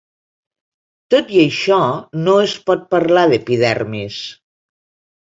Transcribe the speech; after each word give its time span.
Tot 1.15 1.29
i 1.35 1.43
això, 1.43 1.79
no 2.23 2.35
es 2.49 2.57
pot 2.73 2.91
parlar 2.97 3.29
d'epidermis. 3.37 4.21